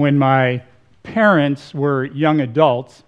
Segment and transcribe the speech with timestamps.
[0.00, 0.62] when my
[1.02, 3.02] parents were young adults,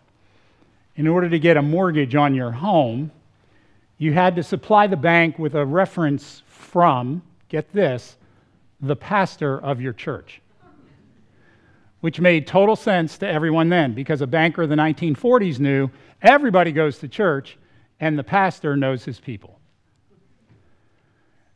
[0.95, 3.11] in order to get a mortgage on your home,
[3.97, 8.19] you had to supply the bank with a reference from, get this,
[8.79, 10.43] the pastor of your church.
[12.03, 15.89] Which made total sense to everyone then, because a banker of the 1940s knew
[16.21, 17.57] everybody goes to church
[18.01, 19.59] and the pastor knows his people.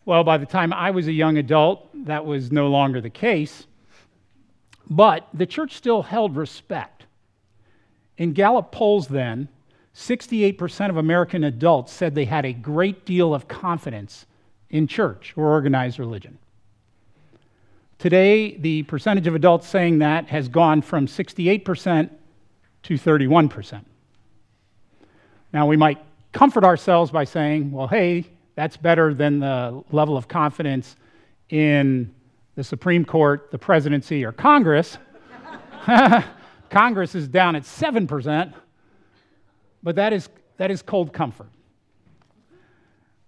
[0.07, 3.67] Well, by the time I was a young adult, that was no longer the case.
[4.89, 7.07] But the church still held respect.
[8.17, 9.49] In Gallup polls then,
[9.95, 14.27] 68% of American adults said they had a great deal of confidence
[14.71, 16.39] in church or organized religion.
[17.99, 22.11] Today, the percentage of adults saying that has gone from 68%
[22.83, 23.85] to 31%.
[25.53, 25.99] Now, we might
[26.33, 30.97] comfort ourselves by saying, well, hey, that's better than the level of confidence
[31.49, 32.15] in
[32.57, 34.99] the Supreme Court, the presidency, or Congress.
[36.71, 38.53] Congress is down at 7%,
[39.83, 41.51] but that is, that is cold comfort.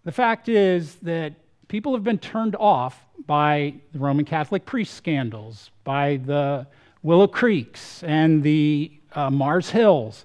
[0.05, 1.35] The fact is that
[1.69, 6.67] people have been turned off by the Roman Catholic priest scandals, by the
[7.03, 10.25] Willow Creeks and the uh, Mars Hills.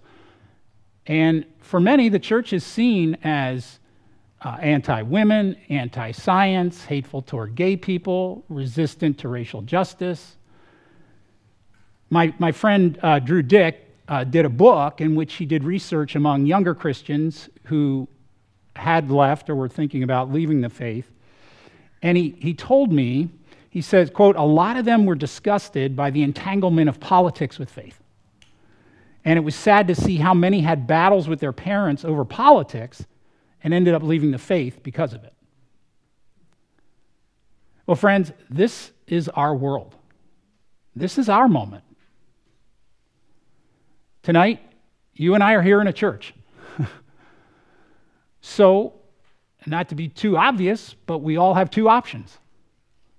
[1.05, 3.79] And for many, the church is seen as
[4.43, 10.35] uh, anti women, anti science, hateful toward gay people, resistant to racial justice.
[12.09, 16.15] My, my friend uh, Drew Dyck uh, did a book in which he did research
[16.15, 18.07] among younger Christians who
[18.75, 21.09] had left or were thinking about leaving the faith.
[22.01, 23.29] And he, he told me,
[23.69, 27.71] he says, quote, a lot of them were disgusted by the entanglement of politics with
[27.71, 27.99] faith.
[29.25, 33.05] And it was sad to see how many had battles with their parents over politics
[33.63, 35.33] and ended up leaving the faith because of it.
[37.87, 39.95] Well, friends, this is our world.
[40.95, 41.83] This is our moment.
[44.21, 44.61] Tonight,
[45.13, 46.33] you and I are here in a church.
[48.41, 48.93] so,
[49.65, 52.37] not to be too obvious, but we all have two options.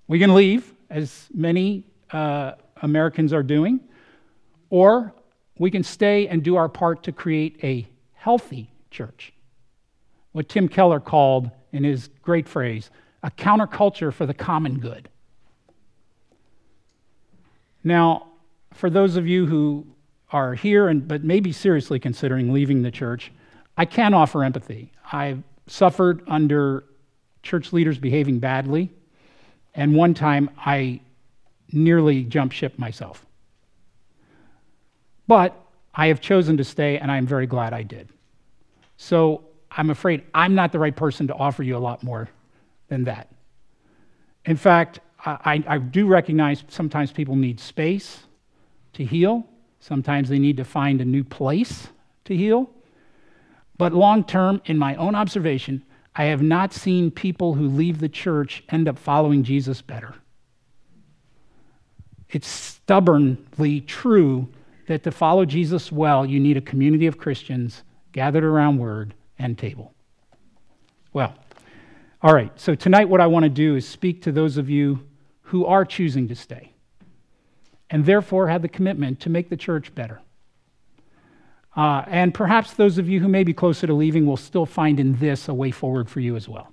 [0.07, 3.79] We can leave, as many uh, Americans are doing,
[4.69, 5.13] or
[5.57, 9.34] we can stay and do our part to create a healthy church
[10.35, 12.89] what Tim Keller called, in his great phrase,
[13.23, 15.07] a counterculture for the common good.
[17.85, 18.27] Now,
[18.73, 19.87] for those of you who
[20.31, 23.31] are here and but maybe seriously considering leaving the church,
[23.77, 24.91] I can offer empathy.
[25.09, 26.83] I've suffered under
[27.41, 28.91] church leaders behaving badly,
[29.73, 30.99] and one time I
[31.71, 33.25] nearly jumped ship myself.
[35.29, 35.57] But
[35.93, 38.09] I have chosen to stay, and I'm very glad I did.
[38.97, 39.45] So
[39.75, 42.29] I'm afraid I'm not the right person to offer you a lot more
[42.87, 43.29] than that.
[44.45, 48.19] In fact, I, I, do recognize sometimes people need space
[48.93, 49.47] to heal.
[49.79, 51.87] Sometimes they need to find a new place
[52.25, 52.69] to heal.
[53.77, 55.83] But long term, in my own observation,
[56.15, 60.13] I have not seen people who leave the church end up following Jesus better.
[62.29, 64.47] It's stubbornly true
[64.87, 69.57] that to follow Jesus well, you need a community of Christians gathered around Word and
[69.57, 69.93] table.
[71.13, 71.35] Well,
[72.21, 75.05] all right, so tonight what I want to do is speak to those of you
[75.41, 76.73] who are choosing to stay
[77.89, 80.21] and therefore have the commitment to make the church better.
[81.75, 84.99] Uh, and perhaps those of you who may be closer to leaving will still find
[84.99, 86.71] in this a way forward for you as well.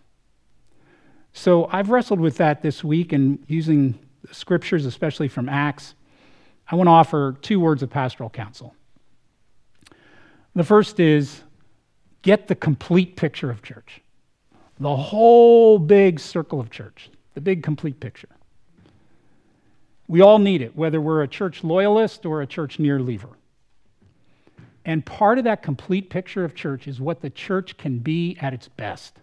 [1.32, 3.98] So I've wrestled with that this week and using
[4.30, 5.94] scriptures, especially from Acts.
[6.70, 8.74] I want to offer two words of pastoral counsel.
[10.54, 11.42] The first is
[12.22, 14.00] get the complete picture of church.
[14.80, 18.28] The whole big circle of church, the big complete picture.
[20.08, 23.30] We all need it, whether we're a church loyalist or a church near leaver.
[24.84, 28.52] And part of that complete picture of church is what the church can be at
[28.52, 29.18] its best.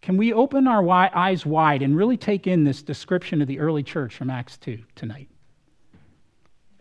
[0.00, 3.82] Can we open our eyes wide and really take in this description of the early
[3.82, 5.28] church from Acts 2 tonight?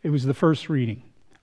[0.03, 1.03] It was the first reading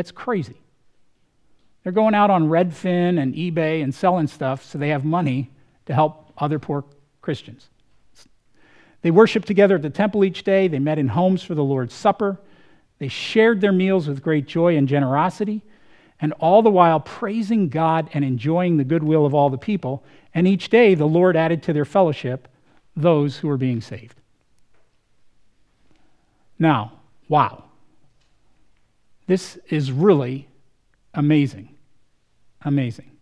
[0.00, 0.56] That's crazy.
[1.82, 5.50] They're going out on Redfin and eBay and selling stuff so they have money
[5.84, 6.86] to help other poor
[7.20, 7.68] Christians.
[9.02, 10.68] They worshiped together at the temple each day.
[10.68, 12.40] They met in homes for the Lord's Supper.
[12.98, 15.60] They shared their meals with great joy and generosity,
[16.18, 20.02] and all the while praising God and enjoying the goodwill of all the people.
[20.32, 22.48] And each day the Lord added to their fellowship
[22.96, 24.18] those who were being saved.
[26.58, 26.92] Now,
[27.28, 27.64] wow.
[29.30, 30.48] This is really
[31.14, 31.76] amazing.
[32.62, 33.12] Amazing.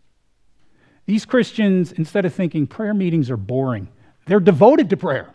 [1.05, 3.88] These Christians, instead of thinking prayer meetings are boring,
[4.25, 5.34] they're devoted to prayer.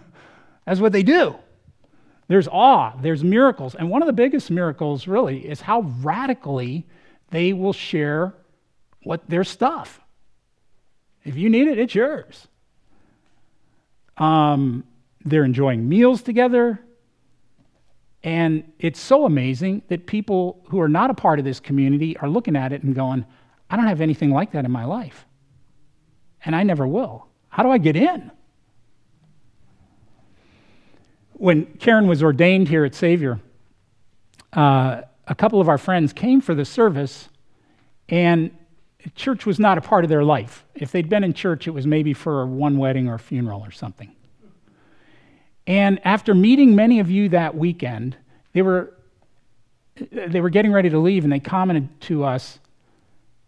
[0.66, 1.36] That's what they do.
[2.28, 3.74] There's awe, there's miracles.
[3.74, 6.84] And one of the biggest miracles, really, is how radically
[7.30, 8.34] they will share
[9.02, 10.02] what their stuff.
[11.24, 12.46] If you need it, it's yours.
[14.18, 14.84] Um,
[15.24, 16.78] they're enjoying meals together.
[18.22, 22.28] And it's so amazing that people who are not a part of this community are
[22.28, 23.24] looking at it and going,
[23.70, 25.26] I don't have anything like that in my life.
[26.44, 27.26] And I never will.
[27.48, 28.30] How do I get in?
[31.32, 33.40] When Karen was ordained here at Savior,
[34.52, 37.30] uh, a couple of our friends came for the service,
[38.08, 38.50] and
[39.14, 40.66] church was not a part of their life.
[40.74, 43.70] If they'd been in church, it was maybe for one wedding or a funeral or
[43.70, 44.14] something.
[45.70, 48.16] And after meeting many of you that weekend,
[48.54, 48.92] they were,
[50.10, 52.58] they were getting ready to leave, and they commented to us,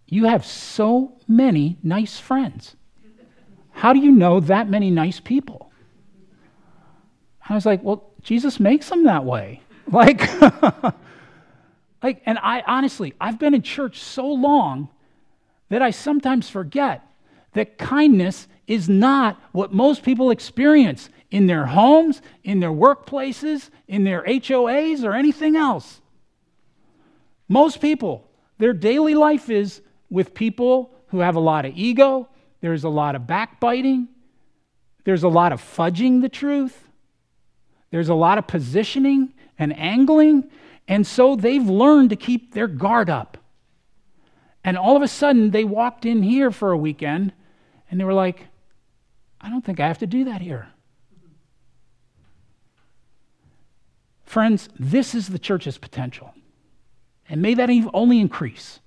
[0.06, 2.76] You have so many nice friends.
[3.72, 5.72] How do you know that many nice people?
[7.48, 9.60] I was like, Well, Jesus makes them that way.
[9.90, 10.22] Like,
[12.02, 14.88] like, and I honestly, I've been in church so long
[15.70, 17.04] that I sometimes forget
[17.54, 24.04] that kindness is not what most people experience in their homes, in their workplaces, in
[24.04, 26.00] their HOAs, or anything else.
[27.48, 29.80] Most people, their daily life is
[30.10, 32.28] with people who have a lot of ego,
[32.60, 34.08] there's a lot of backbiting,
[35.04, 36.86] there's a lot of fudging the truth,
[37.90, 40.50] there's a lot of positioning and angling,
[40.86, 43.38] and so they've learned to keep their guard up.
[44.62, 47.32] And all of a sudden, they walked in here for a weekend
[47.90, 48.46] and they were like,
[49.40, 50.71] I don't think I have to do that here.
[54.32, 56.32] Friends, this is the church's potential.
[57.28, 58.80] And may that only increase.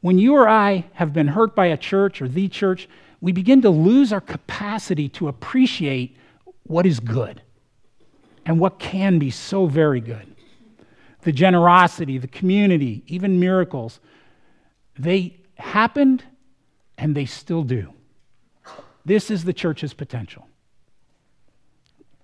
[0.00, 2.88] When you or I have been hurt by a church or the church,
[3.20, 6.16] we begin to lose our capacity to appreciate
[6.64, 7.42] what is good
[8.44, 10.34] and what can be so very good.
[11.20, 14.00] The generosity, the community, even miracles,
[14.98, 16.24] they happened
[16.98, 17.92] and they still do.
[19.04, 20.48] This is the church's potential.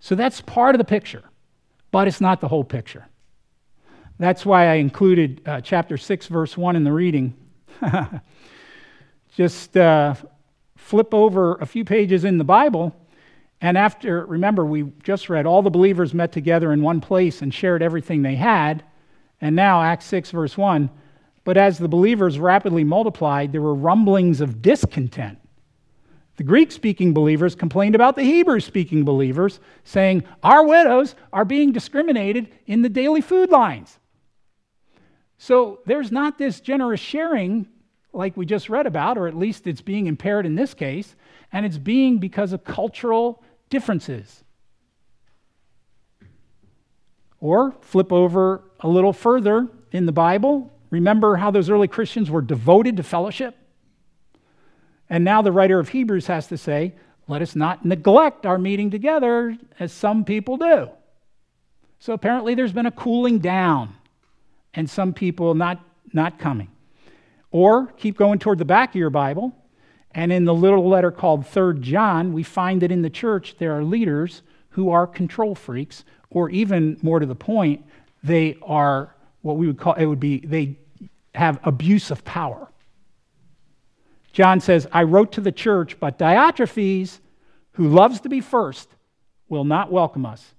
[0.00, 1.22] So that's part of the picture
[1.96, 3.08] but it's not the whole picture.
[4.18, 7.34] That's why I included uh, chapter 6, verse 1 in the reading.
[9.34, 10.14] Just uh,
[10.76, 12.94] flip over a few pages in the Bible,
[13.62, 17.54] and after, remember, we just read all the believers met together in one place and
[17.54, 18.84] shared everything they had.
[19.40, 20.90] And now, Acts 6, verse 1.
[21.44, 25.38] But as the believers rapidly multiplied, there were rumblings of discontent
[26.36, 31.72] the Greek speaking believers complained about the Hebrew speaking believers, saying, Our widows are being
[31.72, 33.98] discriminated in the daily food lines.
[35.38, 37.66] So there's not this generous sharing
[38.12, 41.16] like we just read about, or at least it's being impaired in this case,
[41.52, 44.42] and it's being because of cultural differences.
[47.40, 50.72] Or flip over a little further in the Bible.
[50.90, 53.54] Remember how those early Christians were devoted to fellowship?
[55.08, 56.94] And now the writer of Hebrews has to say,
[57.28, 60.88] let us not neglect our meeting together as some people do.
[61.98, 63.94] So apparently there's been a cooling down
[64.74, 65.80] and some people not,
[66.12, 66.68] not coming.
[67.50, 69.52] Or keep going toward the back of your Bible,
[70.12, 73.76] and in the little letter called Third John, we find that in the church there
[73.76, 77.84] are leaders who are control freaks, or even more to the point,
[78.22, 80.76] they are what we would call it would be they
[81.34, 82.68] have abuse of power.
[84.36, 87.20] John says, I wrote to the church, but Diotrephes,
[87.72, 88.86] who loves to be first,
[89.48, 90.52] will not welcome us.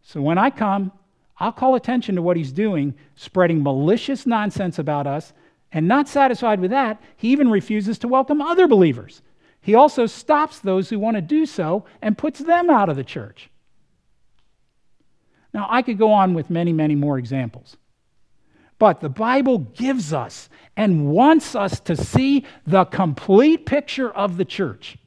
[0.00, 0.92] So when I come,
[1.38, 5.34] I'll call attention to what he's doing, spreading malicious nonsense about us.
[5.70, 9.20] And not satisfied with that, he even refuses to welcome other believers.
[9.60, 13.04] He also stops those who want to do so and puts them out of the
[13.04, 13.50] church.
[15.52, 17.76] Now, I could go on with many, many more examples.
[18.82, 24.44] But the Bible gives us and wants us to see the complete picture of the
[24.44, 24.98] church.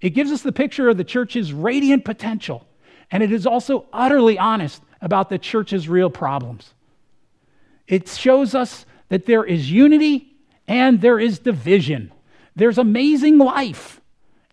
[0.00, 2.68] It gives us the picture of the church's radiant potential,
[3.10, 6.72] and it is also utterly honest about the church's real problems.
[7.88, 10.32] It shows us that there is unity
[10.68, 12.12] and there is division.
[12.54, 14.00] There's amazing life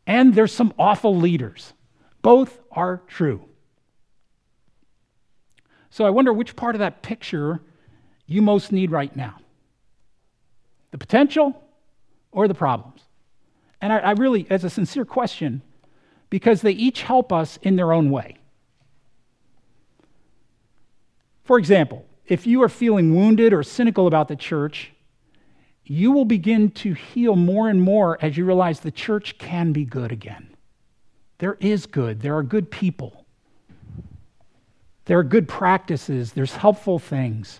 [0.07, 1.73] and there's some awful leaders.
[2.23, 3.45] Both are true.
[5.91, 7.61] So I wonder which part of that picture
[8.27, 9.37] you most need right now
[10.91, 11.61] the potential
[12.31, 13.01] or the problems?
[13.81, 15.61] And I, I, really, as a sincere question,
[16.29, 18.37] because they each help us in their own way.
[21.43, 24.91] For example, if you are feeling wounded or cynical about the church,
[25.83, 29.83] you will begin to heal more and more as you realize the church can be
[29.83, 30.55] good again.
[31.39, 33.25] There is good, there are good people,
[35.05, 37.59] there are good practices, there's helpful things.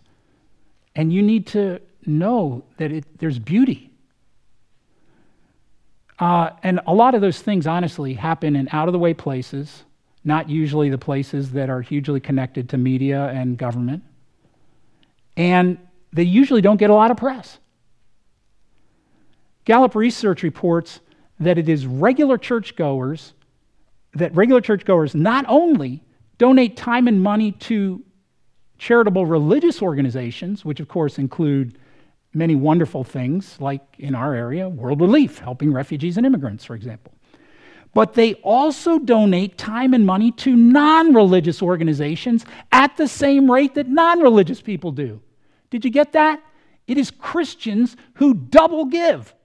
[0.95, 3.91] And you need to know that it, there's beauty.
[6.19, 9.83] Uh, and a lot of those things, honestly, happen in out of the way places,
[10.23, 14.03] not usually the places that are hugely connected to media and government.
[15.35, 15.79] And
[16.13, 17.57] they usually don't get a lot of press.
[19.65, 20.99] Gallup research reports
[21.39, 23.33] that it is regular churchgoers,
[24.13, 26.03] that regular churchgoers not only
[26.37, 28.03] donate time and money to
[28.81, 31.77] charitable religious organizations, which of course include
[32.33, 37.13] many wonderful things, like in our area, World Relief, helping refugees and immigrants, for example.
[37.93, 43.75] But they also donate time and money to non religious organizations at the same rate
[43.75, 45.21] that non religious people do.
[45.69, 46.41] Did you get that?
[46.87, 49.35] It is Christians who double give.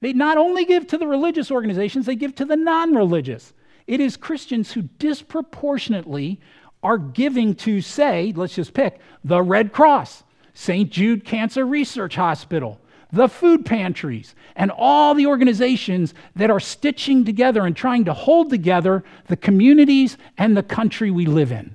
[0.00, 3.52] They not only give to the religious organizations, they give to the non religious.
[3.86, 6.40] It is Christians who disproportionately
[6.84, 10.22] are giving to, say, let's just pick, the Red Cross,
[10.52, 10.90] St.
[10.90, 12.78] Jude Cancer Research Hospital,
[13.10, 18.50] the food pantries, and all the organizations that are stitching together and trying to hold
[18.50, 21.74] together the communities and the country we live in.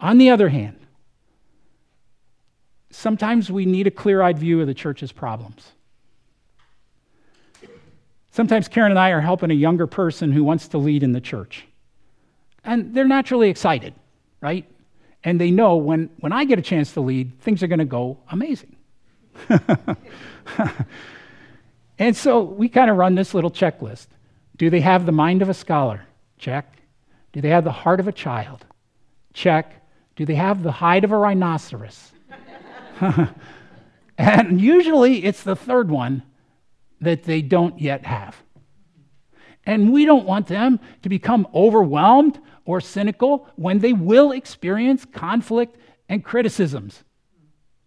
[0.00, 0.78] On the other hand,
[2.90, 5.72] sometimes we need a clear eyed view of the church's problems.
[8.30, 11.20] Sometimes Karen and I are helping a younger person who wants to lead in the
[11.20, 11.66] church.
[12.64, 13.94] And they're naturally excited,
[14.40, 14.66] right?
[15.22, 17.84] And they know when, when I get a chance to lead, things are going to
[17.84, 18.76] go amazing.
[21.98, 24.06] and so we kind of run this little checklist.
[24.56, 26.06] Do they have the mind of a scholar?
[26.38, 26.78] Check.
[27.32, 28.64] Do they have the heart of a child?
[29.32, 29.82] Check.
[30.16, 32.12] Do they have the hide of a rhinoceros?
[34.18, 36.22] and usually it's the third one
[37.00, 38.36] that they don't yet have.
[39.66, 45.76] And we don't want them to become overwhelmed or cynical when they will experience conflict
[46.08, 47.04] and criticisms.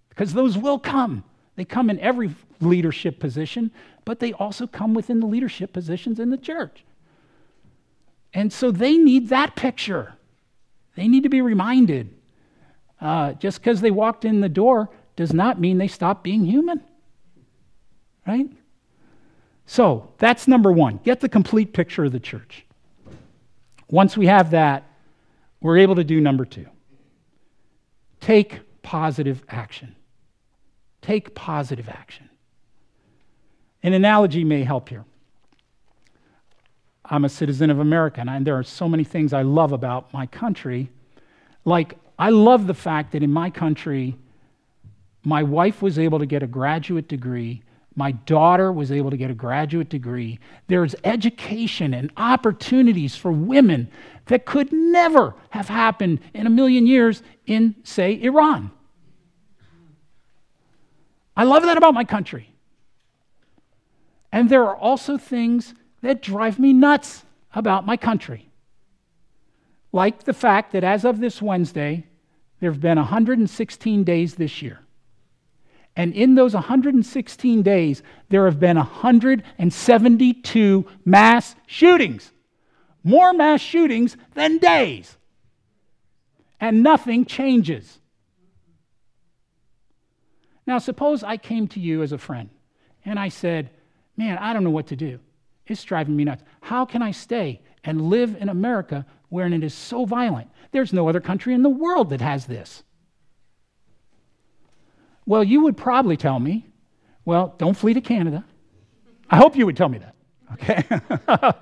[0.09, 1.23] Because those will come.
[1.55, 3.71] They come in every leadership position,
[4.05, 6.83] but they also come within the leadership positions in the church.
[8.33, 10.13] And so they need that picture.
[10.95, 12.13] They need to be reminded.
[12.99, 16.83] Uh, just because they walked in the door does not mean they stop being human.
[18.27, 18.49] Right?
[19.65, 20.99] So that's number one.
[21.03, 22.66] Get the complete picture of the church.
[23.89, 24.83] Once we have that,
[25.61, 26.67] we're able to do number two
[28.19, 29.95] take positive action.
[31.01, 32.29] Take positive action.
[33.83, 35.05] An analogy may help here.
[37.05, 40.25] I'm a citizen of America, and there are so many things I love about my
[40.25, 40.89] country.
[41.63, 44.17] Like, I love the fact that in my country,
[45.23, 47.63] my wife was able to get a graduate degree
[47.97, 50.39] my daughter was able to get a graduate degree.
[50.67, 53.89] There's education and opportunities for women
[54.27, 58.69] that could never have happened in a million years in, say, Iran.
[61.35, 62.53] I love that about my country.
[64.31, 65.73] And there are also things
[66.03, 67.25] that drive me nuts
[67.55, 68.51] about my country.
[69.91, 72.05] Like the fact that as of this Wednesday,
[72.59, 74.81] there have been 116 days this year.
[75.97, 82.31] And in those 116 days, there have been 172 mass shootings.
[83.03, 85.17] More mass shootings than days.
[86.59, 87.97] And nothing changes.
[90.67, 92.51] Now, suppose I came to you as a friend
[93.03, 93.71] and I said,
[94.15, 95.19] Man, I don't know what to do.
[95.65, 96.43] It's driving me nuts.
[96.61, 100.51] How can I stay and live in America wherein it is so violent?
[100.71, 102.83] There's no other country in the world that has this.
[105.27, 106.65] Well, you would probably tell me,
[107.25, 108.45] well, don't flee to Canada.
[109.29, 110.15] I hope you would tell me that,
[110.53, 111.53] okay?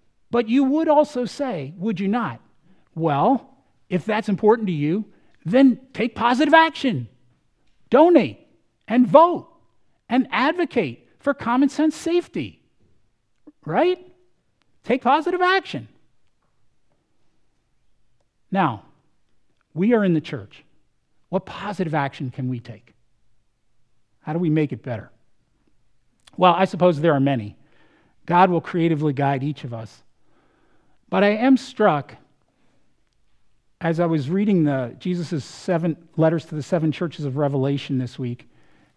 [0.30, 2.40] but you would also say, would you not?
[2.94, 3.46] Well,
[3.90, 5.04] if that's important to you,
[5.44, 7.08] then take positive action.
[7.90, 8.46] Donate
[8.88, 9.52] and vote
[10.08, 12.62] and advocate for common sense safety.
[13.66, 13.98] Right?
[14.82, 15.88] Take positive action.
[18.50, 18.86] Now,
[19.74, 20.64] we are in the church.
[21.30, 22.94] What positive action can we take?
[24.20, 25.10] How do we make it better?
[26.36, 27.56] Well, I suppose there are many.
[28.26, 30.02] God will creatively guide each of us.
[31.08, 32.16] But I am struck
[33.80, 38.18] as I was reading the Jesus' seven letters to the seven churches of Revelation this
[38.18, 38.46] week,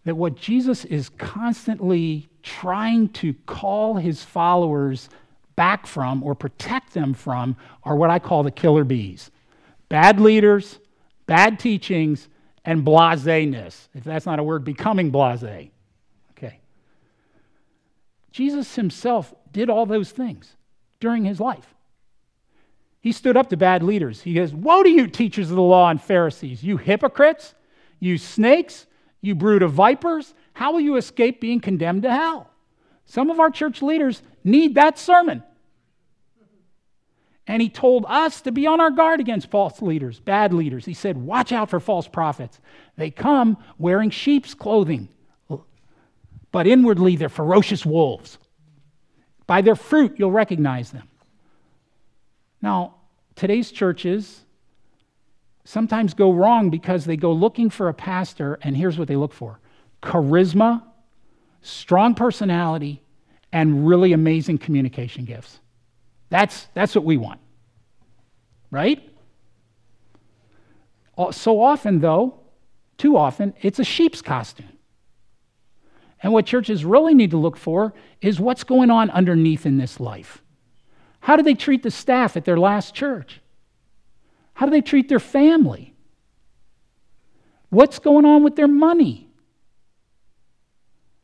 [0.03, 5.07] that what Jesus is constantly trying to call his followers
[5.55, 9.31] back from or protect them from are what I call the killer bees
[9.89, 10.79] bad leaders,
[11.25, 12.27] bad teachings,
[12.65, 13.89] and blaseness.
[13.93, 15.69] If that's not a word, becoming blase.
[16.31, 16.59] Okay.
[18.31, 20.55] Jesus himself did all those things
[20.99, 21.73] during his life.
[23.01, 24.21] He stood up to bad leaders.
[24.21, 27.53] He goes, Woe to you, teachers of the law and Pharisees, you hypocrites,
[27.99, 28.87] you snakes,
[29.19, 30.33] you brood of vipers.
[30.53, 32.49] How will you escape being condemned to hell?
[33.05, 35.43] Some of our church leaders need that sermon.
[37.45, 40.85] And he told us to be on our guard against false leaders, bad leaders.
[40.85, 42.59] He said, Watch out for false prophets.
[42.95, 45.09] They come wearing sheep's clothing,
[46.51, 48.37] but inwardly they're ferocious wolves.
[49.45, 51.09] By their fruit, you'll recognize them.
[52.61, 52.95] Now,
[53.35, 54.41] today's churches
[55.65, 59.33] sometimes go wrong because they go looking for a pastor, and here's what they look
[59.33, 59.59] for
[60.01, 60.83] charisma,
[61.61, 63.01] strong personality,
[63.51, 65.59] and really amazing communication gifts.
[66.33, 67.39] That's, that's what we want.
[68.71, 69.07] Right?
[71.29, 72.39] So often, though,
[72.97, 74.79] too often, it's a sheep's costume.
[76.23, 79.99] And what churches really need to look for is what's going on underneath in this
[79.99, 80.41] life.
[81.19, 83.39] How do they treat the staff at their last church?
[84.55, 85.93] How do they treat their family?
[87.69, 89.29] What's going on with their money?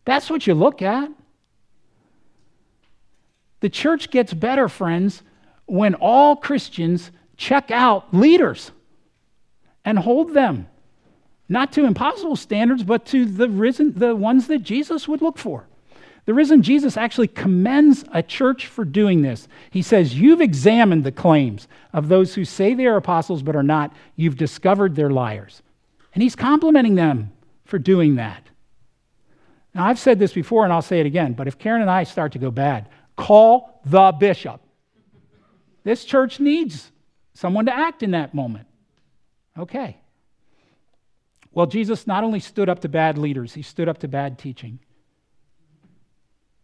[0.05, 1.09] That's what you look at.
[3.59, 5.23] The church gets better, friends,
[5.65, 8.71] when all Christians check out leaders
[9.85, 10.67] and hold them
[11.49, 15.67] not to impossible standards, but to the risen, the ones that Jesus would look for.
[16.25, 19.47] The risen Jesus actually commends a church for doing this.
[19.71, 23.63] He says, You've examined the claims of those who say they are apostles but are
[23.63, 23.91] not.
[24.15, 25.63] You've discovered they're liars.
[26.13, 27.31] And he's complimenting them
[27.65, 28.43] for doing that.
[29.73, 32.03] Now, I've said this before and I'll say it again, but if Karen and I
[32.03, 34.62] start to go bad, call the bishop.
[35.84, 36.91] This church needs
[37.34, 38.67] someone to act in that moment.
[39.58, 39.97] Okay.
[41.51, 44.79] Well, Jesus not only stood up to bad leaders, he stood up to bad teaching.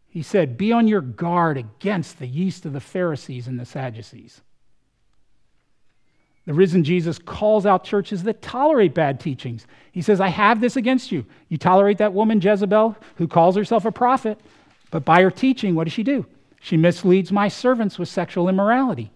[0.08, 4.41] He said, Be on your guard against the yeast of the Pharisees and the Sadducees.
[6.46, 9.65] The risen Jesus calls out churches that tolerate bad teachings.
[9.91, 11.26] He says, I have this against you.
[11.50, 14.39] You tolerate that woman, Jezebel, who calls herself a prophet,
[14.91, 16.26] but by her teaching, what does she do?
[16.65, 19.12] She misleads my servants with sexual immorality.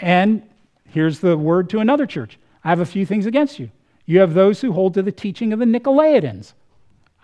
[0.00, 0.42] And
[0.88, 3.70] here's the word to another church I have a few things against you.
[4.06, 6.54] You have those who hold to the teaching of the Nicolaitans.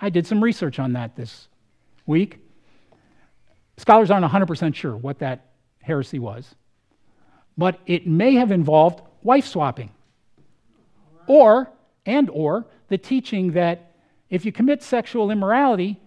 [0.02, 1.48] I did some research on that this
[2.04, 2.40] week.
[3.78, 5.46] Scholars aren't 100% sure what that
[5.80, 6.54] heresy was,
[7.56, 9.92] but it may have involved wife swapping.
[11.26, 11.70] Or,
[12.04, 13.94] and or, the teaching that
[14.28, 15.98] if you commit sexual immorality,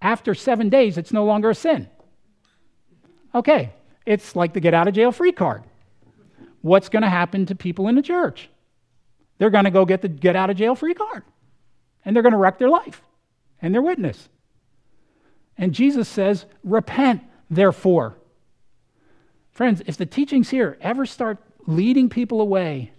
[0.00, 1.90] after seven days, it's no longer a sin.
[3.34, 3.72] Okay,
[4.06, 5.62] it's like the get out of jail free card.
[6.62, 8.48] What's going to happen to people in the church?
[9.38, 11.24] They're going to go get the get out of jail free card,
[12.04, 13.02] and they're going to wreck their life
[13.60, 14.28] and their witness.
[15.58, 18.16] And Jesus says, Repent, therefore.
[19.50, 22.92] Friends, if the teachings here ever start leading people away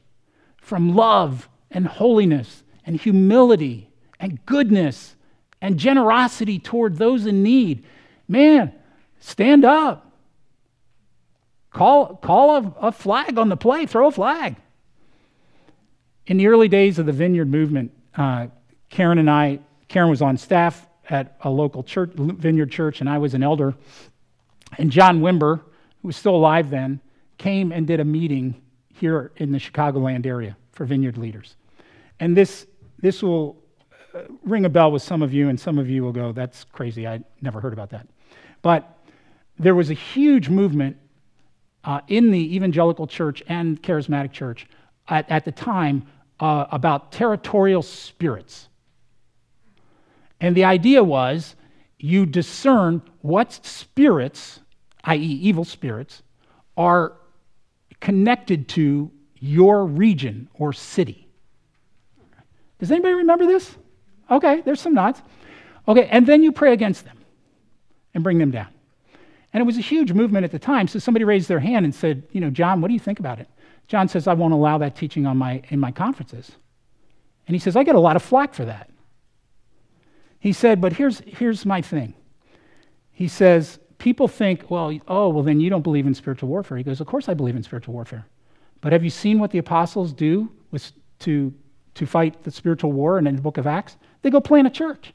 [0.57, 5.15] from love and holiness and humility and goodness
[5.61, 7.85] and generosity toward those in need,
[8.27, 8.73] man,
[9.19, 10.04] stand up.
[11.75, 14.55] Call, call a, a flag on the play, throw a flag.
[16.25, 18.47] In the early days of the Vineyard movement, uh,
[18.89, 19.59] Karen and I,
[19.89, 23.75] Karen was on staff at a local church, Vineyard Church, and I was an elder.
[24.77, 25.63] And John Wimber,
[26.01, 27.01] who was still alive then,
[27.37, 28.61] came and did a meeting
[28.93, 31.57] here in the Chicagoland area for Vineyard leaders.
[32.21, 32.67] And this,
[32.99, 33.61] this will
[34.13, 36.63] uh, ring a bell with some of you, and some of you will go, That's
[36.63, 37.05] crazy.
[37.05, 38.07] I never heard about that.
[38.61, 38.97] But
[39.59, 40.95] there was a huge movement
[41.85, 44.67] uh, in the evangelical church and charismatic church
[45.07, 46.05] at, at the time
[46.39, 48.67] uh, about territorial spirits.
[50.41, 51.55] And the idea was
[51.99, 54.59] you discern what spirits,
[55.05, 56.23] i.e., evil spirits,
[56.75, 57.13] are
[58.01, 61.27] connected to your region or city.
[62.79, 63.75] Does anybody remember this?
[64.29, 65.21] Okay, there's some nods.
[65.87, 67.17] Okay, and then you pray against them
[68.13, 68.67] and bring them down.
[69.55, 70.85] And it was a huge movement at the time.
[70.85, 73.39] So somebody raised their hand and said, You know, John, what do you think about
[73.39, 73.47] it?
[73.87, 76.51] John says, I won't allow that teaching on my, in my conferences.
[77.47, 78.89] And he says, I get a lot of flack for that.
[80.39, 82.15] He said, But here's, here's my thing.
[83.13, 86.75] He says, People think, well, oh, well, then you don't believe in spiritual warfare.
[86.75, 88.25] He goes, Of course I believe in spiritual warfare.
[88.81, 91.53] But have you seen what the apostles do with, to,
[91.93, 93.95] to fight the spiritual war in the book of Acts?
[94.21, 95.13] They go plant a church.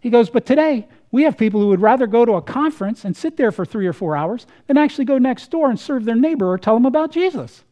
[0.00, 3.16] He goes, But today, we have people who would rather go to a conference and
[3.16, 6.14] sit there for three or four hours than actually go next door and serve their
[6.14, 7.64] neighbor or tell them about Jesus.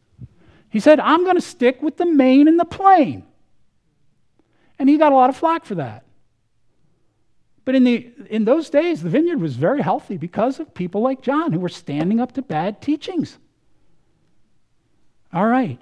[0.69, 3.25] He said, I'm going to stick with the main and the plain.
[4.77, 6.05] And he got a lot of flack for that.
[7.65, 11.21] But in, the, in those days, the vineyard was very healthy because of people like
[11.21, 13.37] John who were standing up to bad teachings.
[15.33, 15.79] All right.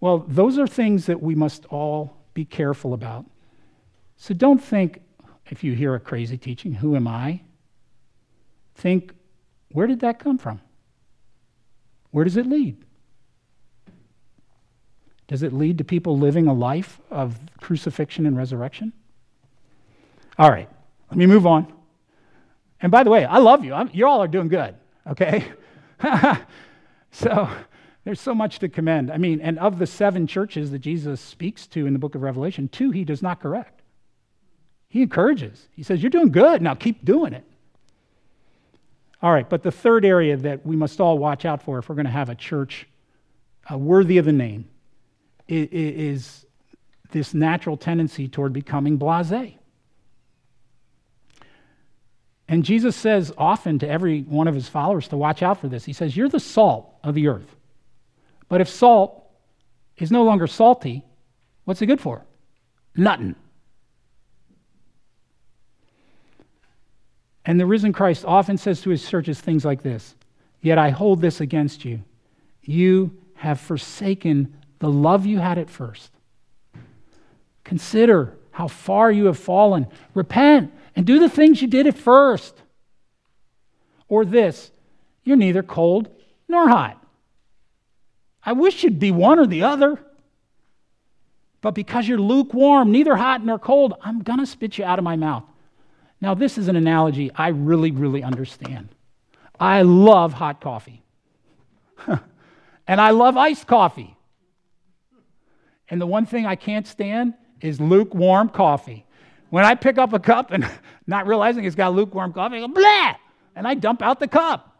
[0.00, 3.26] Well, those are things that we must all be careful about.
[4.16, 5.00] So don't think,
[5.50, 7.40] if you hear a crazy teaching, who am I?
[8.74, 9.12] Think,
[9.70, 10.60] where did that come from?
[12.10, 12.84] Where does it lead?
[15.26, 18.92] Does it lead to people living a life of crucifixion and resurrection?
[20.38, 20.68] All right,
[21.10, 21.72] let me move on.
[22.80, 23.74] And by the way, I love you.
[23.92, 24.74] you all are doing good,
[25.06, 25.52] okay?
[27.10, 27.48] so
[28.04, 29.10] there's so much to commend.
[29.10, 32.22] I mean, and of the seven churches that Jesus speaks to in the book of
[32.22, 33.73] Revelation, two he does not correct.
[34.94, 35.66] He encourages.
[35.74, 36.62] He says, You're doing good.
[36.62, 37.42] Now keep doing it.
[39.20, 41.96] All right, but the third area that we must all watch out for if we're
[41.96, 42.86] going to have a church
[43.68, 44.68] uh, worthy of the name
[45.48, 46.46] is
[47.10, 49.54] this natural tendency toward becoming blase.
[52.46, 55.84] And Jesus says often to every one of his followers to watch out for this.
[55.84, 57.56] He says, You're the salt of the earth.
[58.48, 59.28] But if salt
[59.96, 61.04] is no longer salty,
[61.64, 62.24] what's it good for?
[62.94, 63.34] Nothing.
[67.44, 70.14] And the risen Christ often says to his churches things like this
[70.60, 72.02] Yet I hold this against you.
[72.62, 76.10] You have forsaken the love you had at first.
[77.64, 79.86] Consider how far you have fallen.
[80.14, 82.54] Repent and do the things you did at first.
[84.08, 84.70] Or this
[85.24, 86.10] you're neither cold
[86.48, 87.02] nor hot.
[88.44, 89.98] I wish you'd be one or the other.
[91.62, 95.04] But because you're lukewarm, neither hot nor cold, I'm going to spit you out of
[95.04, 95.44] my mouth.
[96.20, 98.88] Now, this is an analogy I really, really understand.
[99.58, 101.02] I love hot coffee.
[102.06, 104.16] and I love iced coffee.
[105.88, 109.06] And the one thing I can't stand is lukewarm coffee.
[109.50, 110.68] When I pick up a cup and
[111.06, 113.14] not realizing it's got lukewarm coffee, I go, blah,
[113.54, 114.70] and I dump out the cup.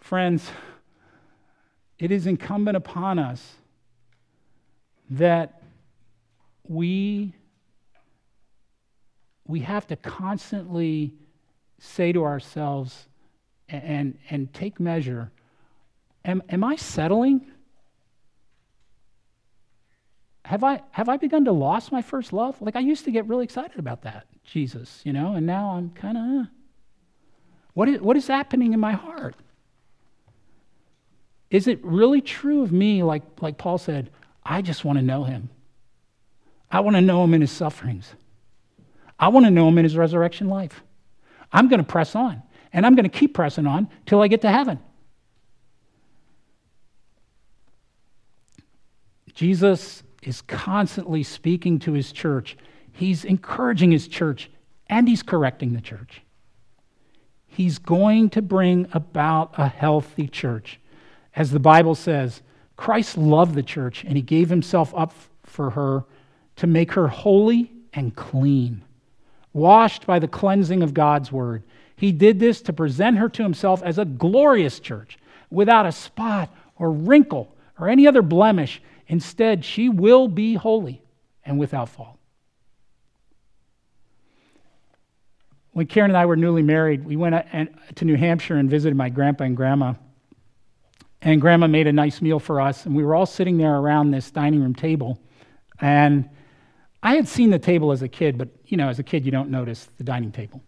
[0.00, 0.50] Friends,
[1.98, 3.54] it is incumbent upon us
[5.10, 5.62] that
[6.66, 7.34] we,
[9.52, 11.14] we have to constantly
[11.78, 13.06] say to ourselves
[13.68, 15.30] and, and, and take measure
[16.24, 17.52] am, am I settling?
[20.44, 22.60] have I, have I begun to lost my first love?
[22.60, 25.90] Like I used to get really excited about that, Jesus, you know, and now I'm
[25.90, 26.48] kind of, uh,
[27.74, 29.36] what is, what is happening in my heart?
[31.50, 34.10] Is it really true of me, like, like Paul said,
[34.44, 35.48] I just want to know him?
[36.70, 38.14] I want to know him in his sufferings.
[39.22, 40.82] I want to know him in his resurrection life.
[41.52, 44.40] I'm going to press on, and I'm going to keep pressing on till I get
[44.40, 44.80] to heaven.
[49.32, 52.56] Jesus is constantly speaking to his church.
[52.92, 54.50] He's encouraging his church
[54.88, 56.22] and he's correcting the church.
[57.46, 60.80] He's going to bring about a healthy church.
[61.34, 62.42] As the Bible says,
[62.76, 66.04] Christ loved the church and he gave himself up for her
[66.56, 68.82] to make her holy and clean,
[69.52, 71.62] washed by the cleansing of God's word.
[71.96, 75.18] He did this to present her to himself as a glorious church
[75.50, 78.80] without a spot or wrinkle or any other blemish
[79.12, 81.02] Instead, she will be holy
[81.44, 82.16] and without fault.
[85.72, 87.34] When Karen and I were newly married, we went
[87.96, 89.92] to New Hampshire and visited my grandpa and grandma.
[91.20, 94.10] And grandma made a nice meal for us, and we were all sitting there around
[94.12, 95.18] this dining room table.
[95.78, 96.30] And
[97.02, 99.32] I had seen the table as a kid, but you know, as a kid, you
[99.32, 100.62] don't notice the dining table.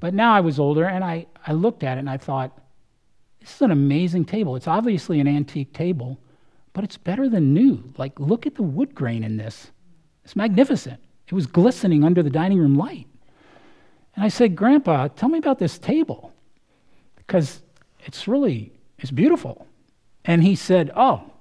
[0.00, 2.58] But now I was older, and I, I looked at it and I thought,
[3.40, 4.56] this is an amazing table.
[4.56, 6.18] It's obviously an antique table,
[6.72, 7.92] but it's better than new.
[7.96, 9.70] Like, look at the wood grain in this.
[10.24, 11.00] It's magnificent.
[11.26, 13.06] It was glistening under the dining room light.
[14.14, 16.32] And I said, Grandpa, tell me about this table
[17.16, 17.62] because
[18.00, 19.66] it's really, it's beautiful.
[20.24, 21.32] And he said, Oh,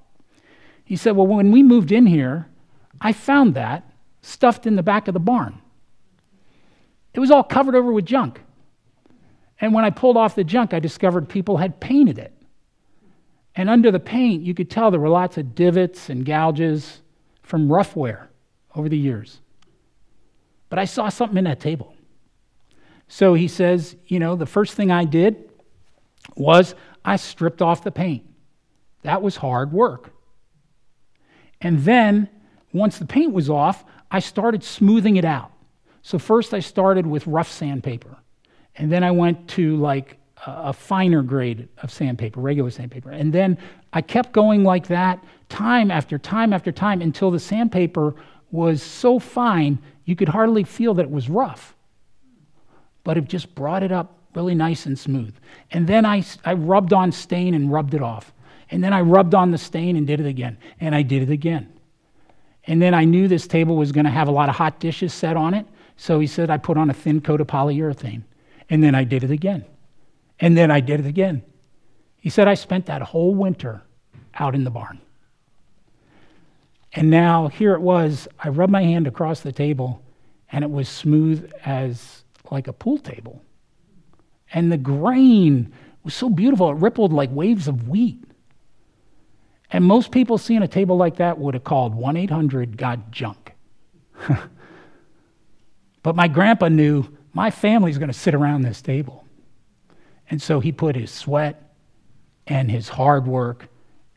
[0.84, 2.48] he said, Well, when we moved in here,
[3.02, 3.90] I found that
[4.26, 5.62] stuffed in the back of the barn.
[7.14, 8.42] It was all covered over with junk.
[9.62, 12.34] And when I pulled off the junk, I discovered people had painted it.
[13.56, 17.02] And under the paint, you could tell there were lots of divots and gouges
[17.42, 18.30] from rough wear
[18.76, 19.40] over the years.
[20.70, 21.96] But I saw something in that table.
[23.08, 25.50] So he says, you know, the first thing I did
[26.36, 28.26] was I stripped off the paint.
[29.04, 30.12] That was hard work.
[31.62, 32.30] And then,
[32.76, 35.52] once the paint was off, I started smoothing it out.
[36.02, 38.18] So, first I started with rough sandpaper.
[38.76, 43.10] And then I went to like a finer grade of sandpaper, regular sandpaper.
[43.10, 43.58] And then
[43.94, 48.16] I kept going like that time after time after time until the sandpaper
[48.52, 51.76] was so fine you could hardly feel that it was rough.
[53.04, 55.34] But it just brought it up really nice and smooth.
[55.72, 58.34] And then I, I rubbed on stain and rubbed it off.
[58.70, 60.58] And then I rubbed on the stain and did it again.
[60.80, 61.72] And I did it again.
[62.68, 65.14] And then I knew this table was going to have a lot of hot dishes
[65.14, 65.66] set on it.
[65.98, 68.24] So he said I put on a thin coat of polyurethane.
[68.70, 69.66] And then I did it again.
[70.40, 71.44] And then I did it again.
[72.18, 73.84] He said I spent that whole winter
[74.34, 75.00] out in the barn.
[76.94, 78.28] And now here it was.
[78.40, 80.02] I rubbed my hand across the table,
[80.52, 83.42] and it was smooth as like a pool table.
[84.54, 85.74] And the grain
[86.04, 88.24] was so beautiful, it rippled like waves of wheat.
[89.72, 93.54] And most people seeing a table like that would have called 1 800 Got Junk.
[96.04, 99.26] but my grandpa knew my family's going to sit around this table.
[100.30, 101.74] And so he put his sweat
[102.48, 103.68] and his hard work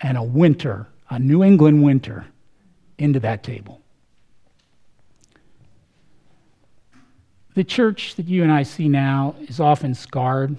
[0.00, 2.26] and a winter, a New England winter,
[2.98, 3.80] into that table.
[7.54, 10.56] The church that you and I see now is often scarred,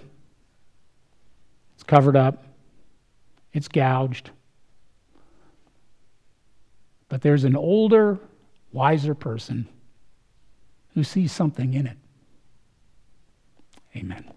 [1.76, 2.44] it's covered up,
[3.54, 4.32] it's gouged.
[7.10, 8.20] But there's an older,
[8.72, 9.68] wiser person
[10.94, 11.98] who sees something in it.
[13.96, 14.32] Amen.